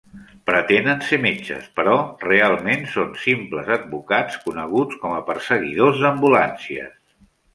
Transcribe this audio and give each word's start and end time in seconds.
Pretenen 0.49 1.01
ser 1.07 1.19
metges, 1.25 1.67
però 1.79 1.93
realment 2.23 2.87
són 2.95 3.11
simples 3.25 3.69
advocats, 3.77 4.39
coneguts 4.47 4.99
com 5.05 5.13
a 5.19 5.23
"perseguidors 5.31 6.03
d'ambulàncies". 6.07 6.99